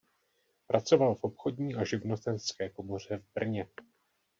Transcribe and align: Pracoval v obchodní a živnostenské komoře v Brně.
Pracoval 0.67 1.15
v 1.15 1.23
obchodní 1.23 1.75
a 1.75 1.83
živnostenské 1.83 2.69
komoře 2.69 3.17
v 3.17 3.33
Brně. 3.35 3.67